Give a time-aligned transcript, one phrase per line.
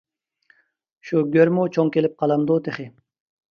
[1.09, 2.91] شۇ گۆرمۇ چوڭ كېلىپ قالامدۇ تېخى.